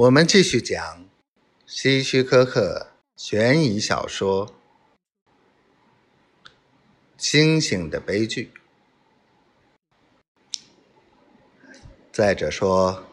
[0.00, 1.04] 我们继续讲
[1.66, 4.46] 希区柯克悬疑小说
[7.18, 8.50] 《星星的悲剧》。
[12.10, 13.04] 再者说，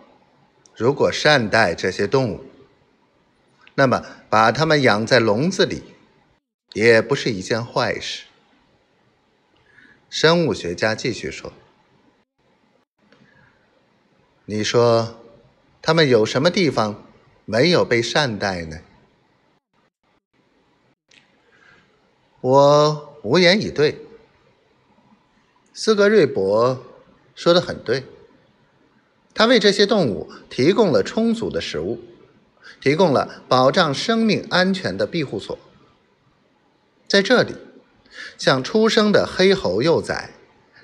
[0.78, 2.45] 如果善待这些动物，
[3.75, 5.83] 那么把它们养在笼子里，
[6.71, 8.23] 也不是一件坏事。
[10.09, 11.51] 生物学家继续说
[14.47, 15.21] ：“你说。”
[15.88, 17.01] 他们有什么地方
[17.45, 18.78] 没有被善待呢？
[22.41, 24.05] 我无言以对。
[25.73, 26.83] 斯格瑞博
[27.36, 28.04] 说的很对，
[29.33, 32.02] 他为这些动物提供了充足的食物，
[32.81, 35.58] 提供了保障生命安全的庇护所。
[37.08, 37.56] 在这里，
[38.38, 40.31] 像出生的黑猴幼崽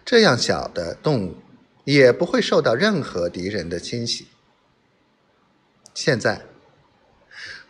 [0.05, 1.35] 这样小的动物，
[1.83, 4.27] 也不会受到任何敌人的侵袭。
[5.93, 6.41] 现在，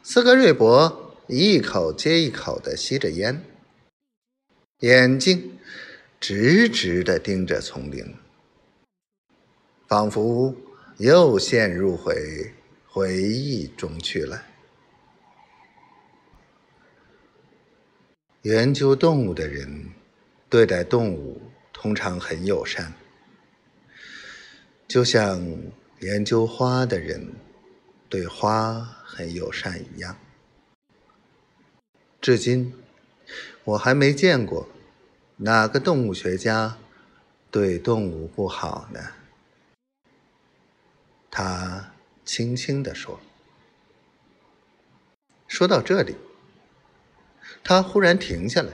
[0.02, 3.44] 斯格瑞博一口接一口的吸着烟，
[4.80, 5.60] 眼睛
[6.22, 8.16] 直直的盯着丛林，
[9.90, 10.56] 仿佛
[10.98, 12.54] 又陷入回
[12.88, 14.46] 回忆中去了。
[18.44, 19.92] 研究动物的人
[20.50, 21.42] 对待动物
[21.74, 22.94] 通常很友善，
[24.88, 25.46] 就像
[26.00, 27.28] 研究花的人。
[28.14, 30.16] 对花很友善一样，
[32.22, 32.72] 至今
[33.64, 34.70] 我还没见过
[35.38, 36.78] 哪个动物学家
[37.50, 39.00] 对动物不好呢。
[41.32, 41.92] 他
[42.24, 43.20] 轻轻地说。
[45.48, 46.16] 说到这里，
[47.64, 48.74] 他忽然停下来，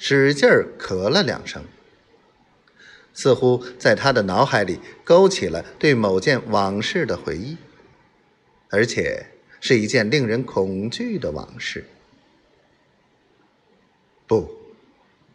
[0.00, 1.64] 使劲儿咳了两声，
[3.12, 7.56] 似乎在他的脑海里勾起了对某件往事的回忆。
[8.74, 9.24] 而且
[9.60, 11.84] 是一件令人恐惧的往事。
[14.26, 14.50] 不，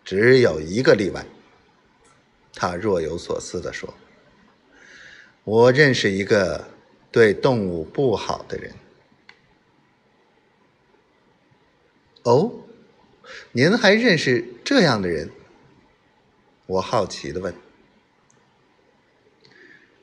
[0.04, 1.26] 只有一个例外。
[2.54, 3.94] 他若有所思地说
[5.46, 6.68] ：“我认识一个
[7.14, 8.74] 对动物不好的人。”
[12.24, 12.52] 哦，
[13.54, 15.30] 您还认识这样的人？
[16.66, 17.56] 我好奇的问：“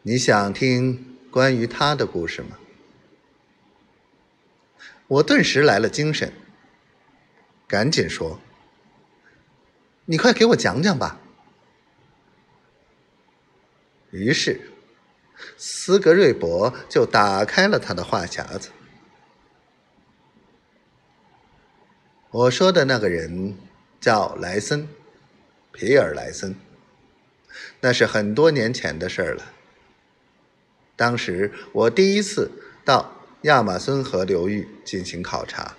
[0.01, 2.59] 你想听关于他的故事吗？”
[5.09, 6.33] 我顿时来了精神，
[7.69, 8.41] 赶紧说
[10.07, 11.21] ：“你快给我讲讲吧。”
[14.11, 14.73] 于是，
[15.57, 18.71] 斯格瑞博就打开了他的话匣子。
[22.31, 23.57] 我说的那个人
[24.01, 24.89] 叫莱森，
[25.71, 26.57] 皮尔莱森。
[27.81, 29.53] 那是很多年前的事了。
[30.97, 32.51] 当时我第一次
[32.85, 33.16] 到。
[33.43, 35.77] 亚马孙河流域进行考察，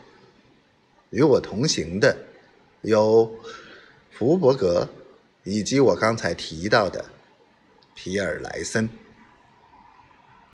[1.09, 2.17] 与我同行的
[2.81, 3.29] 有
[4.11, 4.87] 福伯格
[5.43, 7.05] 以及我刚才提到的
[7.93, 8.87] 皮尔莱森。